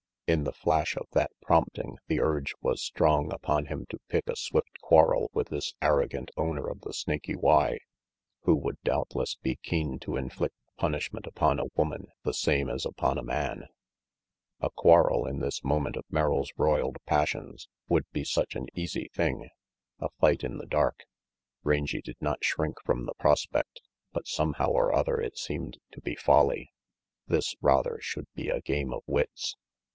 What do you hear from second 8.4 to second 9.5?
who would doubtless